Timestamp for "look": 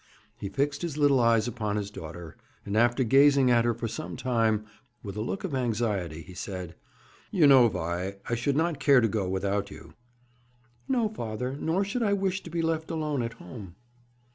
5.21-5.43